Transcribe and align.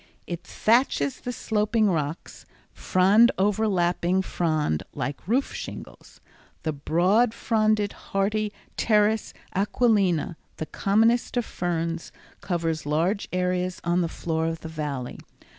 It 0.25 0.43
thatches 0.43 1.19
the 1.19 1.31
sloping 1.31 1.87
rocks, 1.87 2.43
frond 2.73 3.31
overlapping 3.37 4.23
frond 4.23 4.81
like 4.95 5.27
roof 5.27 5.53
shingles. 5.53 6.19
The 6.63 6.73
broad 6.73 7.35
fronded, 7.35 7.93
hardy 8.09 8.51
Pteris 8.77 9.31
aquilina, 9.55 10.37
the 10.57 10.65
commonest 10.65 11.37
of 11.37 11.45
ferns, 11.45 12.11
covers 12.39 12.87
large 12.87 13.27
areas 13.31 13.79
on 13.83 14.01
the 14.01 14.07
floor 14.09 14.47
of 14.47 14.61
the 14.61 14.69
Valley. 14.69 15.19